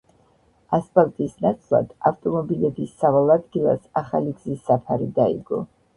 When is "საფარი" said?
4.71-5.11